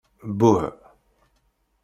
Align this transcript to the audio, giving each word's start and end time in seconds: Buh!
Buh! 0.39 0.71